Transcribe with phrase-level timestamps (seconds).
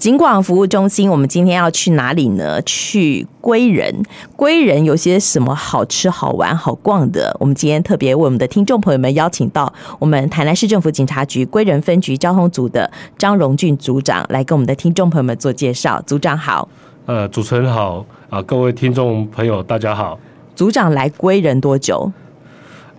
[0.00, 2.62] 警广服务中心，我们今天要去哪里呢？
[2.62, 4.02] 去归仁。
[4.34, 7.36] 归仁有些什么好吃、好玩、好逛的？
[7.38, 16.02] 我们今天特别为我们的听众朋友们邀请到我们台南市政府警察局归仁分局交通组的张荣俊组长来跟我们的听众朋友们做介绍。
[16.06, 16.66] 组长好。
[17.04, 20.18] 呃，主持人好啊，各位听众朋友大家好。
[20.56, 22.10] 组长来归仁多久？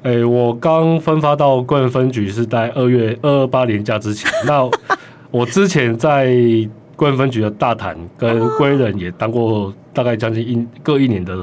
[0.03, 4.29] 哎、欸，我刚分发到归仁分局是在二月二二八年假之前。
[4.45, 4.69] 那
[5.31, 6.37] 我之前在。
[7.01, 11.35] 归仁分局的大坦跟归人也当过大概将近一各一年的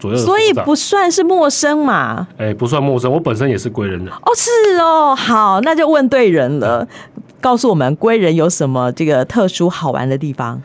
[0.00, 2.26] 左右的，所以不算是陌生嘛。
[2.36, 4.08] 哎、欸，不算陌生，我本身也是归人人。
[4.08, 4.50] 哦，是
[4.80, 6.80] 哦，好，那就问对人了。
[7.14, 10.60] 嗯、告诉我们归人有什么这个特殊好玩的地方？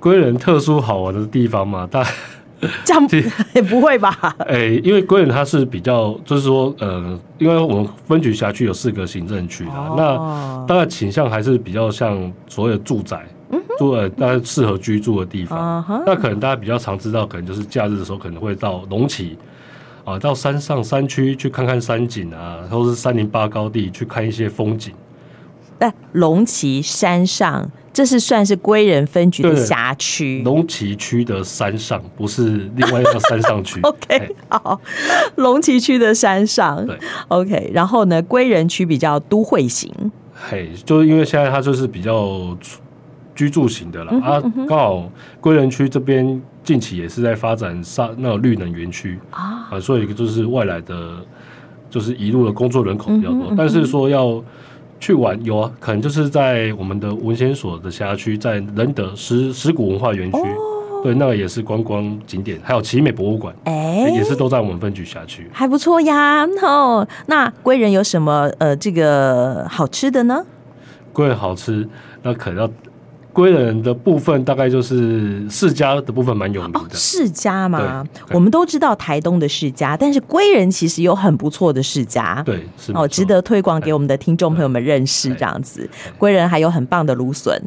[0.00, 2.02] 归人特殊好玩的地方嘛，大。
[2.84, 3.08] 这样
[3.54, 4.34] 也不会吧？
[4.40, 15.84] 哎、欸，因为归仁它是比较，就是说，呃，因为我们分局辖区有四个行政区的，哦、那大概倾向还是比较像所谓的住宅，嗯、住呃，大家适合居住的地方。
[15.88, 19.38] 嗯、那可能大家比较常知道，可能就是假日的时候可能会到龙崎
[20.04, 24.92] 啊，到山上山区去看看山景啊，或是三零八高地去看一些风景。
[25.78, 27.70] 哎龙崎山上。
[27.92, 33.80] 这是算是归仁分局的辖区，龙崎区的山上，不是另外一个山上区。
[33.82, 34.80] OK，好，
[35.36, 36.86] 龙崎区的山上。
[36.86, 39.92] 对，OK，然后呢，归仁区比较都会型。
[40.32, 42.56] 嘿，就是因为现在它就是比较
[43.34, 51.16] 居住型的了、嗯、啊，刚好归仁区这边近期也是在发展上那个绿能园区啊，啊，所以就是外来的，
[51.90, 54.40] 就是一路的工作人口比较多，嗯、哼但是说要。
[55.00, 66.46] 去玩有啊，可能就是在我们的文仙所的辖区，在仁德石石鼓文化园区，哦、对，那个也是观光景点，还有奇美博物馆，哎，也是都在我们分局辖区，还不错呀。
[66.62, 70.44] 哦，那贵人有什么呃这个好吃的呢？
[71.12, 71.88] 贵人好吃，
[72.22, 72.70] 那可能要。
[73.38, 76.96] 归人的部分大概就是世家的部分蛮有名的。
[76.96, 85.32] 世家嘛，我们都知道台东的世家，但是归人其实有很不错的世家，对，是哦，值得推广给我们的听众朋友们认识。
[85.34, 87.62] 这样子，归人还有很棒的芦笋。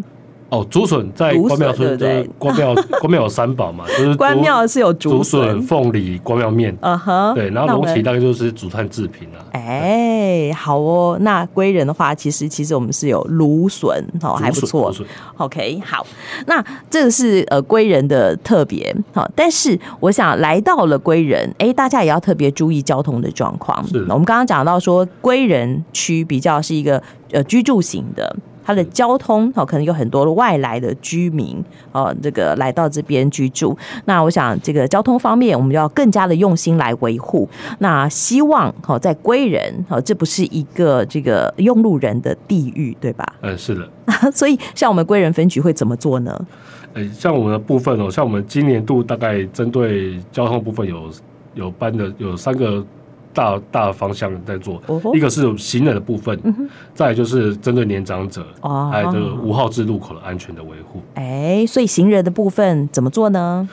[0.52, 6.78] 哦，竹笋在关庙村，对关庙 关庙有三宝嘛，就是关庙是有竹笋、凤梨、关庙面。
[6.82, 9.46] 嗯哼，对，然后龙崎大概就是竹炭制品了。
[9.54, 14.94] 哎，好哦，那归人的话，其实其实我们是有芦笋哦，还不错。
[15.38, 16.06] OK，好，
[16.48, 23.82] 那这个是呃归人的特别好，但是我想来到了归人，哎，大家也要特别注意交通的状况。
[23.88, 27.02] 是，我们刚刚讲到说归人区比较是一个
[27.32, 28.36] 呃居住型的。
[28.64, 33.78] 它的交通哦，可能有很多外来的居民哦，这个来到这边居住。
[34.06, 37.48] 那我想，这个交通方面，我们要更加的用心来维护。
[37.80, 43.26] 那希望哦，在归人哦，这不是一个这个用路人的地域，对吧？
[43.42, 43.90] 嗯，是的。
[44.32, 46.48] 所以，像我们归人分局会怎么做呢？
[46.94, 51.10] 呃，像我们的部分哦，像我们今年度大概针对交通部分有
[51.54, 52.86] 有班的有三个。
[53.34, 54.82] 大大方向在做，
[55.14, 56.40] 一个是行人的部分，
[56.94, 58.46] 再就是针对年长者，
[58.92, 61.02] 还有这个五号至路口的安全的维护。
[61.16, 63.68] 哎，所以行人的部分怎么做呢？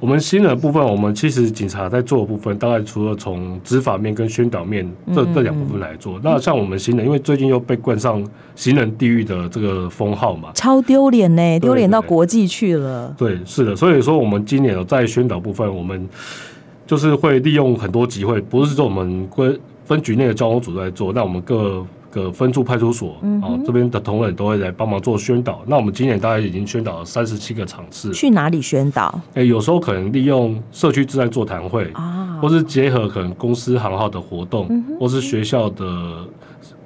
[0.00, 4.84] 我们行人的部分，我们其实警察在做的部分，大概除了从执法面跟宣导面
[5.14, 6.18] 这这两部分来做。
[6.24, 8.20] 那像我们行人，因为最近又被冠上
[8.56, 13.14] 行人地狱的这个封号嘛，超丢脸呢，丢脸到国际去了。
[13.16, 16.08] 对，是的，所以说我们今年在宣导部分，我们。
[16.92, 25.62] 就是会利用很多机会，不是说我们分分局内的交通组在做，那我们各个分处派出所啊、嗯哦、这边的同仁都会来帮忙做宣导。
[25.66, 28.12] 那我们今年大概已经宣导了三十七个场次。
[28.12, 29.08] 去哪里宣导？
[29.28, 36.18] 哎、欸，有时候可能利用社区治安座谈会啊，或是结合可能公司行号的活动，嗯、或是学校的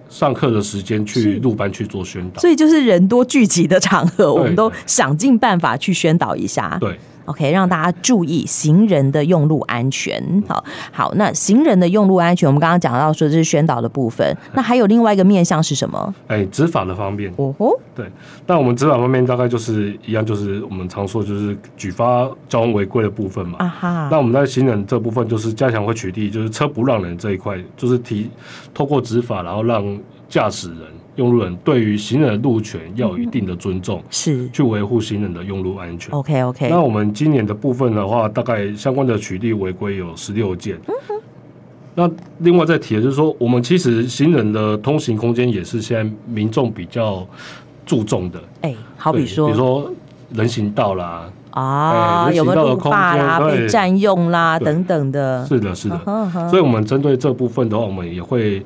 [0.09, 2.41] 上课的时间去入班去做宣导。
[2.41, 6.79] 所以就是人多聚集的场合，我们都想尽办法去宣导一下。
[6.81, 6.97] 对。
[7.27, 10.23] OK，让大家注意行人的用路安全。
[10.49, 14.37] 好，好，那行人的用路安全，我们刚刚讲到说这是宣导的部分。
[14.55, 16.15] 那还有另外一个面向是什么？
[16.29, 17.33] 哎，执法的方面。
[17.37, 18.11] 哦吼，对。
[18.47, 23.59] 那我们执法方面大概就是一样，就是我们常说就是举发交通违规的部分嘛。
[23.59, 24.09] 啊哈。
[24.11, 28.31] 那我们在行人这部分就是加强会取缔，就是车不让人这一块，就是提
[28.73, 29.85] 透过执法，然后让
[30.29, 30.81] 驾驶人。
[31.17, 36.13] 用路人对于行人的路权要有一定的尊重，是去维护行人的用路安全。
[36.15, 36.69] OK OK。
[36.69, 40.77] 那我们今年的部分的话，大概相关的取缔违规有十六件。
[40.87, 41.15] 嗯、哼
[41.95, 42.11] 那
[42.41, 47.27] 另外再提的就是说，我们其实行人的通行空间也是现在民众比较
[47.87, 48.39] 注重的。
[48.61, 49.91] 哎、欸，好比说，比如说
[50.35, 51.27] 人行道啦，
[51.61, 55.45] 啊，有没有路霸啦，被占用啦等等的。
[55.47, 56.01] 是的，是的。
[56.05, 56.49] Uh.
[56.49, 58.65] 所以，我们针对这部分的话，我们也会。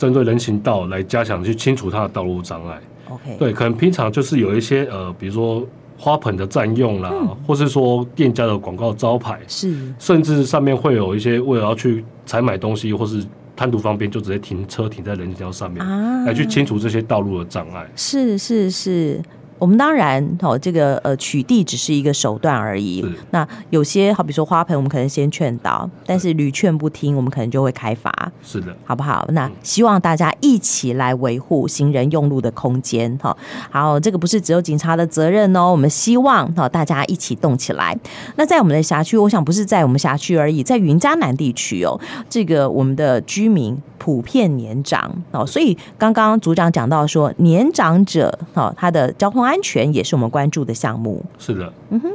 [0.00, 5.62] 针对人行道来加强去清除它的道路障碍 OK，对，可能平常就是有一些呃，比如说
[5.98, 13.22] 花盆的占用啦，嗯、或是说店家的广告招牌是，甚至上面会有一些为了要去采买东西或是
[13.54, 17.86] 贪图方便，就直接停车停在人行道上面，啊、来去清除这些道路的障碍。
[17.94, 19.20] 是是是。
[19.60, 23.04] 我们当然哦，这个呃取缔只是一个手段而已。
[23.30, 28.32] 那有些好比说花盆，我们可能先劝导，但是屡劝不听，我们可能就会开罚。
[28.42, 29.28] 是的，好不好？
[29.32, 33.36] 那希望大家一起来维护行人用路的空间哈。
[33.70, 37.96] 好，这个不是只有警察的责任哦，我们希望哈大家一起动起来。
[38.36, 51.22] 那在我们的辖区，我想不是在我们辖区而已，在云嘉南地区哦，这个我们的居民普遍年长哦，所以刚刚组长讲到说，年长者哦他的交通安安全也是我们关注的项目。
[51.38, 52.08] 是的，嗯哼，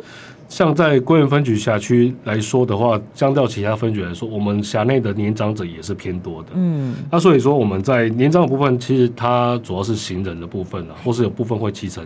[0.48, 6.50] 像在归仁分局辖区来说的话，相较其他分局来说，我们辖内的年长者也是偏多的。
[6.56, 12.04] 嗯，那所以说我们在年长的部分，其实它主要是行人的部分啊，或是有部分会骑乘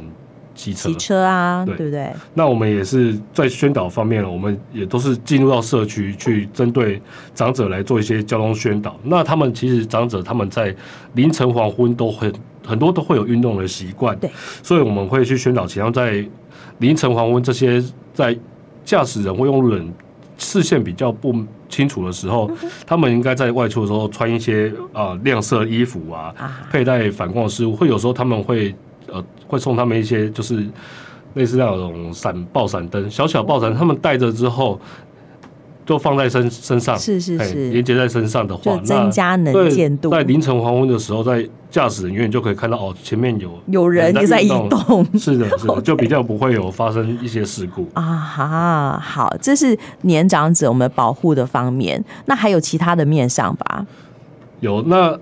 [0.55, 2.11] 机车、骑车啊，对，对不对？
[2.33, 7.01] 那我们也是在宣导方面，我们也都是进入到社区去针对
[7.33, 8.97] 长者来做一些交通宣导。
[9.03, 10.75] 那他们其实长者他们在
[11.13, 12.29] 凌晨黄昏都会。
[12.69, 14.29] 很多都会有运动的习惯，对，
[14.61, 16.23] 所以我们会去宣导，其实在
[16.77, 17.83] 凌晨黄昏这些
[18.13, 18.37] 在
[18.85, 19.91] 驾驶人或用路人
[20.37, 21.35] 视线比较不
[21.67, 28.75] 清楚的时候，嗯、他们应该在外出的时候穿一些啊、呃、亮色衣服啊，啊佩戴反光的事物，会有时候他们会
[29.11, 30.63] 呃会送他们一些就是
[31.33, 34.79] 类似那种闪爆闪灯，小小爆闪，他们带着之后。
[35.89, 40.11] 都放在身身上，是是是，连接在身上的话，就增加能见度。
[40.11, 48.99] 在凌晨黄昏的时候，在驾驶人员就可以看到哦，前面有有人在移动， 是的，是的 就比较不会有发生一些事故啊哈。
[49.03, 53.83] 好，这是年长者我们保护的方面，那还有其他的面上吧？
[54.59, 55.19] 有那。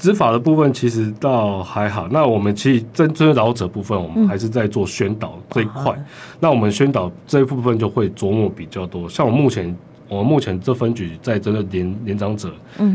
[0.00, 5.92] 执法的部分其实倒还好，那我们其实针对老者部分，我们还是在做宣导这一块。
[5.94, 6.04] 嗯、
[6.40, 9.06] 那我们宣导这一部分就会琢磨比较多。
[9.06, 9.76] 像我目前，
[10.08, 12.50] 我们目前这分局在针对年年长者，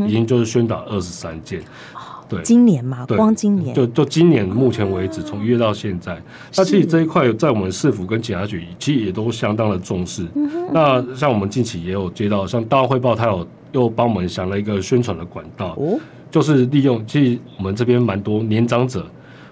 [0.08, 1.60] 已经就是宣导二十三件。
[1.60, 6.20] 嗯、对，今年嘛，光今年就就今年目前为止，从一月到现在，
[6.58, 10.26] 那其实这一块在我们市府跟警察局其实也都相当的重视。
[10.34, 15.76] 嗯、那像我们近期也有接到，像大安汇报，他有又帮我们想了一个宣传的管道。
[15.78, 16.00] 哦
[16.36, 19.08] 就是利用，其实我们这边蛮多年长者，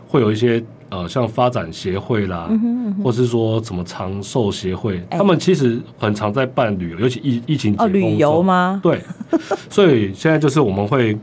[0.06, 8.82] 会有一些呃，像发展协会啦，嗯哼嗯哼或是说什么长寿协会，欸、他们其实很常在办旅游，尤其疫疫情哦，旅游吗？
[8.84, 9.00] 对，
[9.72, 11.18] 所以现在就是我们会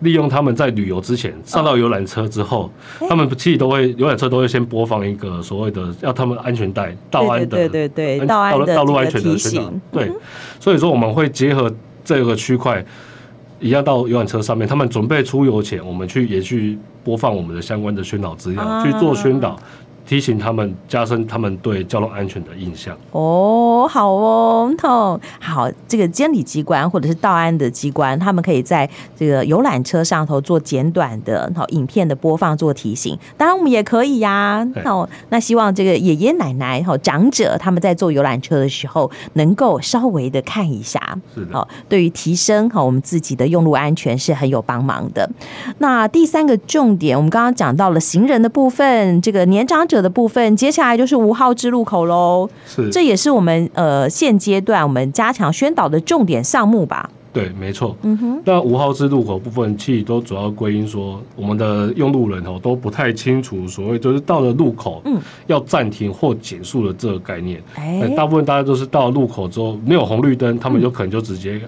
[0.00, 2.70] 利用他们在旅游之前上到游览车之后，
[3.00, 10.12] 哦、他们其实都会游览车都会先播放一个所谓的要他们安全带道安的对对对，对道安的道路安全的宣导，嗯、哼对，
[10.60, 12.84] 所以说我们会结合这个区块。
[13.60, 19.58] 一样到游览车上面，他们准备出游前，我们去也去播放我们的相关的宣导资料，啊、去做宣导。
[20.08, 22.96] 提醒他们，加深他们对交通安全的印象。
[23.10, 33.18] 哦，好哦，好，好，这个监理机关或者是道安的机关，他们可以在这个游览车上头做简短的好影片的播放，做提醒。
[33.36, 34.66] 当然，我们也可以呀、啊。
[34.82, 40.98] 好，那希望这个爷爷奶奶好长者他们在坐游览车的时候，能够稍微的看一下。
[41.34, 41.52] 是的。
[41.52, 45.28] 好，对于提升好我们自己的用路安全是很有帮忙的。
[45.80, 52.48] 那第三个重点，我们刚刚讲到了行人的部分，这个年长者的部分，接下来就是五号支路口喽。
[52.66, 57.08] 是，这也是我们呃现阶段我们加强宣导的重点项目吧？
[57.30, 57.94] 对，没错。
[58.02, 58.40] 嗯哼。
[58.44, 67.62] 那五号支路口部分，其实都主要归因说，我们的用路人哦都不太清楚所谓就是到了路口，嗯，要暂停或减速的这个概念。
[67.74, 71.60] 哎、嗯，大部分大家都是到了路口之后没有红绿灯，他们就可能就直接。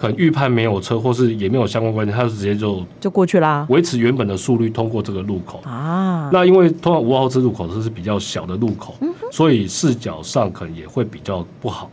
[0.00, 6.30] 可能预判没有车，或是也没有相关关系，他就直接就就过去啦，维持原本的速率通过这个路口啊。
[6.32, 11.90] 那因为通常五号支路口这是比较小的路口，嗯、所以视角上可能也会比较不好，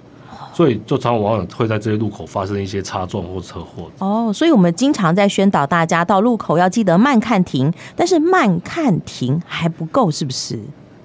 [0.53, 3.89] 所以就常常往往会在这些路口发生一些擦撞或车祸。
[3.97, 10.59] 哦，所以我们经常在宣导大家到路口要记得慢看停，但是慢看停还不够，是不是？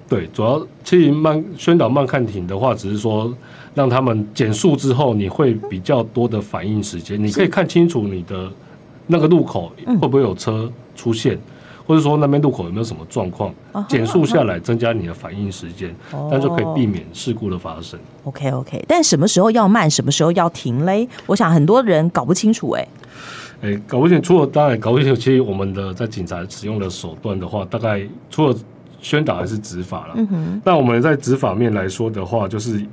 [0.07, 3.33] 对，主要其实慢宣导慢看停的话，只是说。
[3.73, 8.51] 让他们减速之后，你会比较多的反应时间，你可以看清楚你的
[9.07, 11.39] 那个路口会不会有车出现，
[11.87, 13.53] 或者说那边路口有没有什么状况，
[13.87, 15.95] 减速下来增加你的反应时间，
[16.29, 17.97] 那就可以避免事故的发生。
[18.25, 21.07] OK OK，但什么时候要慢，什么时候要停嘞？
[21.25, 22.87] 我想很多人搞不清楚哎。
[23.61, 28.55] 哎，搞不清楚，除了当然搞不清楚，其实我们的在警察使用的手段的话，大概除了
[29.01, 30.13] 宣导还是执法了。
[30.17, 30.61] 嗯哼。
[30.65, 32.85] 那我们在执法面来说的话，就是。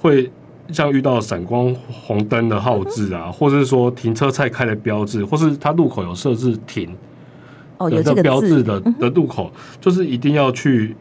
[0.00, 0.30] 会
[0.72, 6.96] 像遇到闪光红灯的号志啊，或者是说停车再开的标志，或是它路口有设置停，
[7.76, 10.96] 哦，有这个标志的的路口，就是一定要去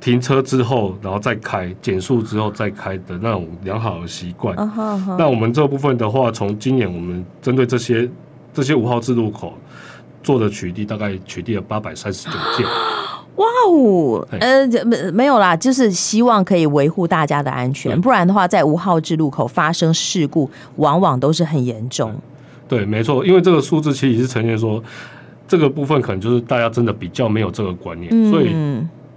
[0.00, 4.54] 停车之后，然后再开，减速之后再开的那种良好的习惯。
[5.18, 8.08] 那我们这部分的话，从今年我们针对这些
[8.54, 9.54] 这些五号字路口
[10.22, 12.66] 做的取缔，大概取缔了八百三十九件。
[13.36, 22.14] 哇哦，呃，没没有啦，就是希望可以维护大家的安全，不然的话，在五号志路口发生事故，往往都是很严重。
[22.68, 24.82] 对，没错，因为这个数字其实也是呈现说，
[25.48, 28.54] 这个部分可能就是大家真的比较没有这个观念，嗯、所以。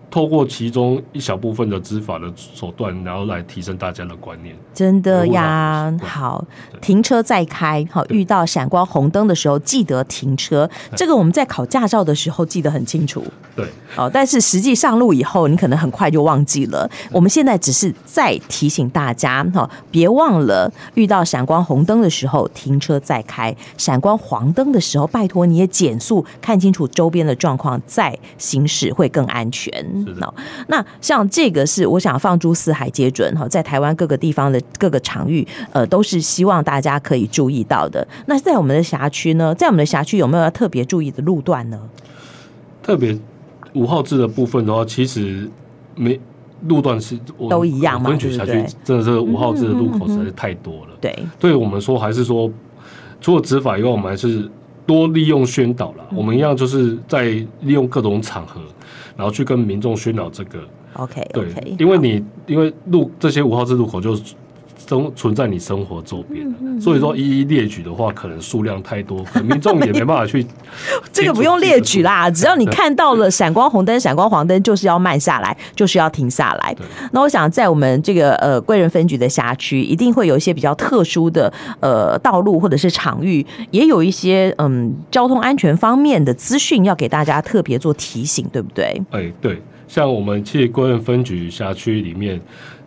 [0.10, 4.56] 透过其中一小部分的执法的手段，然后来提升大家的观念。
[4.74, 6.46] 真的呀，好，
[6.82, 7.86] 停车再开。
[7.92, 10.70] 好，遇到闪光红灯的时候，记得停车。
[10.96, 13.24] 这个我们在考驾照的时候记得很清楚。
[13.56, 16.90] 对，哦，但是实际上路以后，你可能很快就忘记了。
[17.12, 23.56] 我们现在只是再提醒大家，哈，别忘了遇到闪光红灯的时候停车再开。
[23.78, 29.95] 闪光黄灯的时候，拜托你也减速，看清楚周边的状况再行驶，会更安全。
[30.18, 30.34] 那
[30.68, 38.06] 那像这个是我想放诸四海皆准哈，在台湾各个地方的各个场域，呃，都是希望大家可以注意到的。
[38.26, 41.80] 那在我们的辖区呢，在我们的辖区有没有要特别注意的路段呢？
[42.82, 43.18] 特别
[43.74, 45.50] 五号字的部分的话，其实
[45.96, 46.20] 没
[46.68, 48.10] 路段是都一样吗？
[48.10, 48.52] 分区辖区
[48.84, 50.98] 真的是五号字的路口实在是太多了。
[51.02, 52.50] 对，对我们说还是说，
[53.20, 54.50] 除了执法以外，我们还是
[54.86, 56.06] 多利用宣导了。
[56.16, 57.26] 我们一样就是在
[57.62, 58.62] 利用各种场合。
[59.16, 60.60] 然后去跟民众宣导这个
[60.94, 64.16] ，OK，对，okay, 因为你因为路这些五号字路口就
[64.88, 70.46] 生存在你生活周边，嗯嗯嗯，所以说一一列举的话，可能数量太多， 可能民众也没办法去。
[71.12, 76.76] 这个不用列举啦，只要你看到了闪光红灯、闪光黄灯，就是要慢下来，就是要停下来。
[77.12, 89.02] 那我想在我们这个呃贵人分局的辖区，一定会有一些比较特殊的呃道路或者是场域，也有一些嗯交通安全方面的资讯要给大家特别做提醒，对不对？
[89.12, 92.40] 哎，对，像我们去贵人分局辖区里面。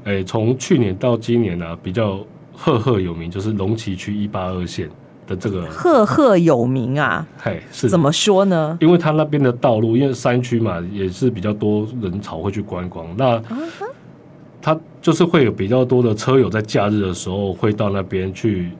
[0.08, 2.18] 哎，从去年到今年呢、啊，比较
[2.54, 4.88] 赫赫有名，就是龙崎区一八二线
[5.26, 7.26] 的这个赫赫有名啊。
[7.36, 8.78] 嘿，是怎么说呢？
[8.80, 13.06] 因为它那边的道路，因为山区嘛，也是比较多人潮会去观光。
[13.18, 13.38] 那
[14.62, 18.70] 它就是会有比较多的车友在假日的时候会到那边去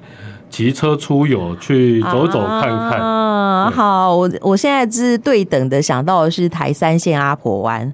[0.49, 2.99] 骑车出游，去走走看看。
[2.99, 7.93] 啊，好，我我现在是对等的想到的是台三线阿婆湾。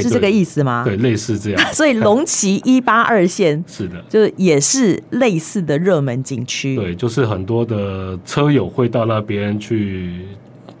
[0.00, 0.82] 是这个意思吗？
[0.84, 1.60] 对，类似这样。
[1.74, 6.76] 所以龙旗一八二线 是的，就是也是类似的热门景区。
[6.76, 10.26] 对，就是很多的车友会到那边去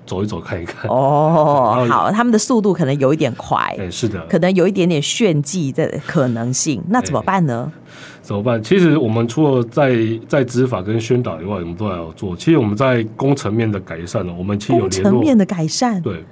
[0.06, 0.90] 走一走、看一看。
[0.90, 3.74] 哦， 好，他们的速度可能有一点快。
[3.76, 6.82] 对，是的，可能有一点点炫技的可能性。
[6.88, 7.70] 那怎么办呢？
[8.22, 8.62] 怎么办？
[8.62, 9.96] 其实我们除了在
[10.28, 12.36] 在执法跟宣导以外，我们都还要做。
[12.36, 16.00] 其实我们在工程面的改善呢，我们其实有联络工程面的改善。
[16.02, 16.22] 对。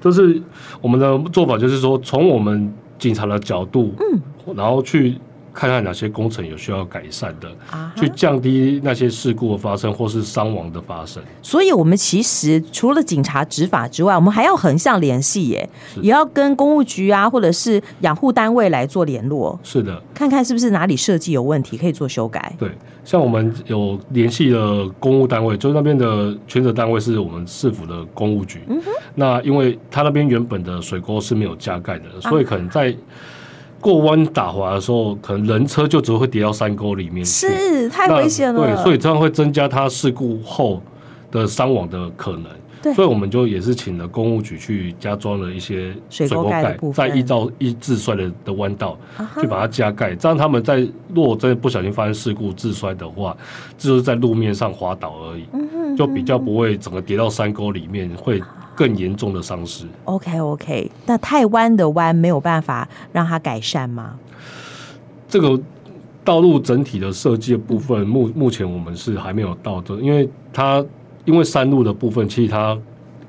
[0.00, 0.40] 就是
[0.80, 5.16] 我们的做法，就是说从我们警察的角度，嗯，然后去。
[5.56, 7.50] 看看哪些工程有需要改善的，
[7.96, 11.22] 去降低那些事故的发生或是伤亡的发生。
[11.40, 15.66] 所以，我们其实除了警察执法之外，我们还要横向联系耶，
[16.02, 19.58] 也要跟公务局啊，或者是养护单位来做联络。
[19.62, 22.54] 是的，看看是不是哪里设计有问题，可以做修改。
[22.58, 22.70] 对，
[23.02, 28.60] 像我们有联系的公务单位，就是那边的全责单位是我们市府的公务局。
[29.14, 32.94] 那因为他那边原本的水沟是没有加盖的，所以可能在。
[33.80, 38.66] 过弯打滑的时候，可能人车就只会跌到山沟里面，是太危险了。
[38.66, 40.82] 对，所以这样会增加他事故后
[41.30, 42.44] 的伤亡的可能。
[42.82, 48.98] 对，所以我们就也是请了公务局去加装了一些水沟盖，再依照一自摔的的弯道
[49.40, 50.78] 去把它加盖，这样他们在
[51.14, 53.36] 如果真的不小心发生事故自摔的话，
[53.78, 58.42] 就是在路面上滑倒而已，就比较不会整个跌到山沟里面会。
[58.76, 59.86] 更严重的伤势。
[60.04, 64.16] OK OK，那太弯的弯没有办法让它改善吗？
[65.28, 65.58] 这个
[66.22, 70.84] 道路整体的设计的部分，目目前我们是还没有到的，因为它
[71.24, 72.78] 因为山路的部分，其实它。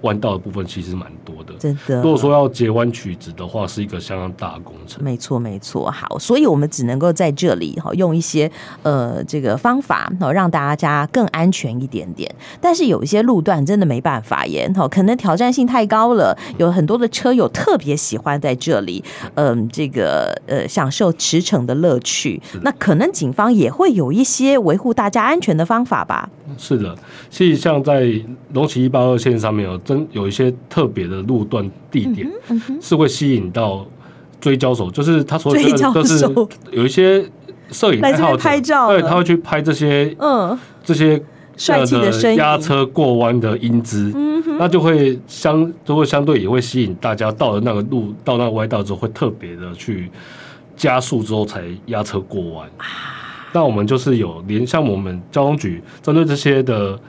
[0.02, 2.02] 弯道的部分其实蛮多的，真的。
[2.02, 5.04] 如果说要截弯曲直的话，是一个相当大的工程。
[5.04, 5.90] 没错，没错。
[5.90, 8.50] 好，所以我们只能够在这里哈，用一些
[8.84, 12.34] 呃这个方法哈，让大家更安全一点点。
[12.62, 22.40] 但是有一些路段真的没办法耶哈，可能挑战性太高了，有很多的车友特别喜欢在这里，嗯，这个呃享受驰骋的乐趣。
[22.62, 26.30] 那可能警方也会有一些维护大家安全的方法吧？
[26.58, 26.96] 是的，
[27.32, 28.08] 其实像在
[28.54, 29.76] 龙崎一八二线上面有。
[29.88, 32.30] 真有一些特别的路段地点，
[32.82, 33.86] 是会吸引到
[34.42, 36.30] 追焦手，就是他所谓的，就是
[36.72, 37.24] 有一些
[37.72, 41.24] 摄影爱好者，拍照，对，他会去拍这些，嗯，这些
[41.56, 50.12] 帅气的压车过弯的英姿，嗯，那就会相就会相对也会吸引大家到了那个路到那个弯道之后，会特别的去
[50.76, 52.68] 加速之后才压车过弯。
[52.76, 52.86] 啊，
[53.54, 57.00] 那我们就是有连像我们交通局针对这些的。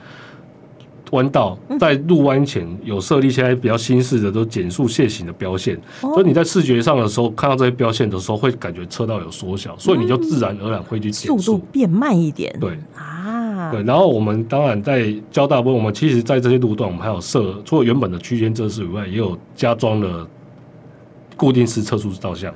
[1.11, 12.55] 弯道在入弯前有设立，现在比较新式的都减速限行的标线，所以你在视觉上的时候看到这些标线的时候，会感觉车道有缩小，所以你就自然而然会去减速，速度变慢一点。
[12.59, 13.81] 对啊，对。
[13.83, 20.27] 然后我们当然在交大部分，我们其实在这些路段，我们还有设除了原本的区间测试以外，也有加装了
[21.35, 22.53] 固定式测速照相，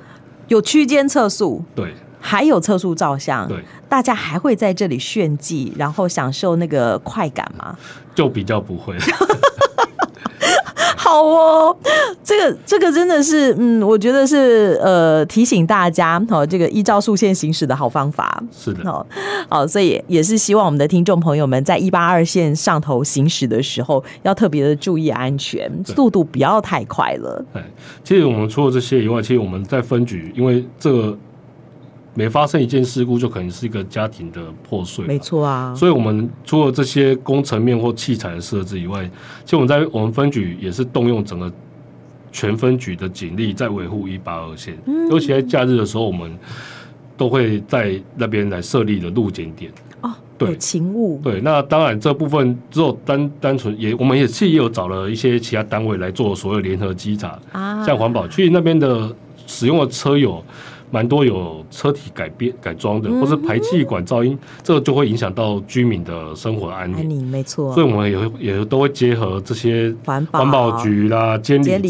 [0.48, 1.62] 有区间测速。
[1.74, 1.92] 对。
[2.26, 7.76] 还有测速照相，对，大家还会在这里炫技，然后享受那个快感吗？
[8.14, 8.96] 就比较不会。
[10.96, 11.76] 好哦，
[12.22, 18.42] 这个这个真的是，嗯，我觉得是呃提醒大家，哦，这个依照速线行驶的好方法。
[18.50, 19.06] 是的，好，
[19.50, 27.44] 好，所以也是希望我们的听众朋友们在一八二线上头行驶的时候，要特别的注意安全，速度不要太快了。
[27.52, 27.62] 对，
[28.02, 31.14] 其实我们除了这些以外，其实我们在分局，因为这个。
[32.16, 35.04] 每发生一件事故，就可能是一个家庭的破碎。
[35.04, 39.04] 没错啊，所以我们除了这些工程面或器材的设置以外，
[39.44, 41.52] 其实我们在我们分局也是动用整个
[42.30, 46.32] 全分局的警力在维护一八二线，嗯，尤其在假日的时候，我们
[47.16, 49.72] 都会在那边来设立的路检点。
[50.02, 51.20] 哦，对，有勤务。
[51.20, 59.12] 对，那当然这部分只有单单纯也，我们也是也有找了一些其他单位来做所有联合稽查啊，像环保区那边的
[59.48, 60.40] 使用的车友。
[60.94, 67.26] 蛮多有车体改变改装的，或是排气管噪音，嗯、这个就会影响到居民的生活安宁。
[67.28, 70.38] 没错，所以我们也会也都会结合这些环保。
[70.38, 71.82] 环保局啦、监理站、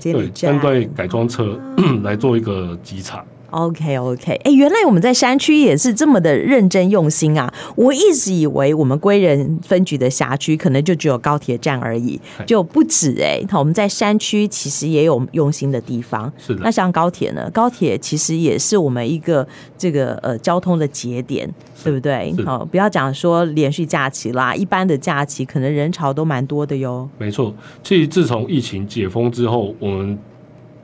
[0.00, 3.22] 监理站，针对改装车、啊、 来做一个稽查。
[3.50, 7.52] OK OK，哎、欸，原来我们在山区也是这么的认真用心啊！
[7.76, 13.46] 我一直以为我们归仁分局的辖区可能就只有高铁站而已，就不止哎、欸。
[13.52, 16.30] 我们在山区其实也有用心的地方。
[16.36, 16.60] 是的。
[16.62, 17.50] 那像高铁呢？
[17.50, 21.48] 高铁其实也是我们一个这个呃交通的节点，
[21.82, 22.34] 对不对？
[22.44, 27.08] 好，不要讲说连续假期啦，一般的假期可能人潮都蛮多的哟。
[27.16, 30.18] 没错，其实自从疫情解封之后，我们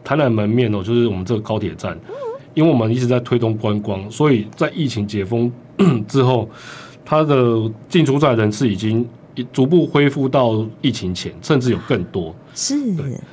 [0.02, 1.98] 台南门面哦，就是我们这个高铁站。
[2.54, 5.52] 因为我们一直在推动观光，所以在疫情解封
[6.08, 6.48] 之后，
[7.04, 9.06] 它的进出站人次已经
[9.52, 12.34] 逐步恢复到疫情前，甚至有更多。
[12.54, 12.76] 是。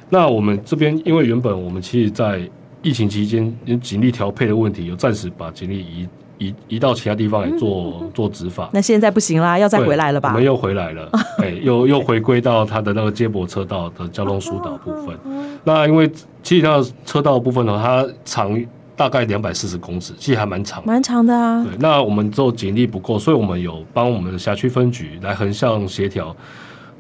[0.10, 2.41] 那我们这边，因为原本我们其实，在
[2.81, 6.07] 疫情期间，因警力调配的问题，有暂时把警力移
[6.39, 8.71] 移移到其他地方来做、嗯、做执法。
[8.73, 10.29] 那现在不行啦，要再回来了吧？
[10.29, 11.07] 我们又回来了，
[11.38, 15.15] 哎、欸，又又回归到它的那个接驳车道的交通疏导部分。
[15.63, 18.60] 那因为其实它的车道的部分呢，它长。
[19.01, 21.63] 大概两百四十公尺，其实还蛮长，蛮长的啊。
[21.63, 26.35] 对，那我们做警力不够，所以我们有帮我们的辖区分局来横向协调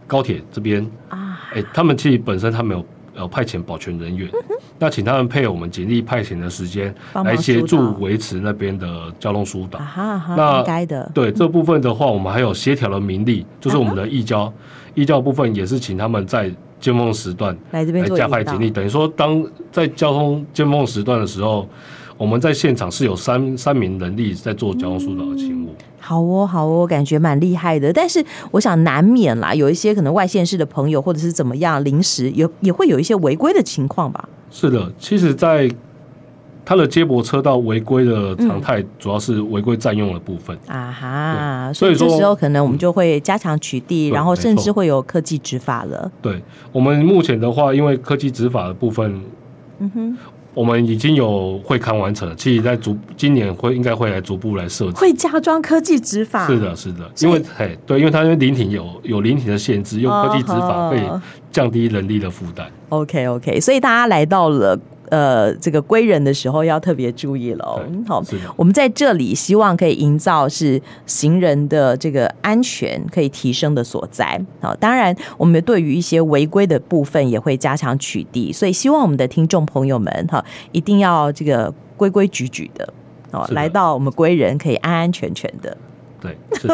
[0.07, 1.37] 高铁这边啊。
[1.53, 2.83] 哎、欸，他们其实本身他们有
[3.21, 6.91] 有派遣保全人员、嗯，那请他们配合我们警力派遣的时间
[7.23, 9.79] 来协助维持那边的交通疏导。
[10.35, 11.11] 那应该的。
[11.13, 14.51] 对这部分的话，我们还有协调的民力，就是我们的义交，
[14.95, 16.51] 义、啊、交部分也是请他们在。
[16.81, 19.41] 尖峰时段来这边来加派警力，等于说，当
[19.71, 21.65] 在交通尖峰时段的时候，
[22.17, 25.69] 我们在现场是有三三名人力在做交通疏导的勤务。
[25.99, 27.93] 好哦，好哦，感觉蛮厉害的。
[27.93, 34.27] 但是我想难免啦，有一些可能外县市的朋友或者是怎么样，临时也也会有一些违规的情况吧？
[34.49, 35.69] 是的，其实，在。
[36.63, 46.09] 它的接驳车道违规的常态，主要是违规占用的部分、嗯、啊哈，所以这时候可能我们就会加强取缔、嗯，然后甚至会有科技执法了。
[46.21, 49.21] 对，我们目前的话，因为科技执法的部分，
[49.79, 50.17] 嗯哼，
[50.53, 56.45] 我们已经有会刊完成了，其实在逐今年会应该会来逐步来设置，会加装科技执法。
[56.45, 61.01] 是的，是的，因为嘿，对，因为它因为临停有有临停的限制，用科技执法会
[61.51, 62.69] 降低人力的负担。
[62.89, 64.79] OK OK，所以大家来到了。
[65.11, 67.85] 呃，这个归人的时候要特别注意了。
[68.07, 68.23] 好，
[68.55, 74.41] 我们在这里希望可以营造是行人的这个安全可以提升的所在。
[74.61, 78.53] 好，当然我们对于一些违规的部分也会加强取缔。
[78.53, 82.93] 所以希望我们的听众朋友们哈，一定要这个规规矩矩的
[83.31, 85.75] 哦，来到我们归人可以安安全全的。
[86.21, 86.69] 对， 是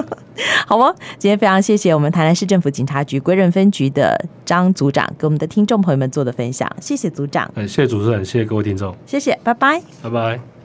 [0.67, 0.93] 好哦。
[1.17, 7.49] 今天非常谢谢我们台南市政府警察局归仁分局的张组长给我们的听众朋友们做的分享，谢谢组长。
[7.55, 10.56] 谢谢主持人，谢谢各位听众，谢谢，拜拜，拜拜。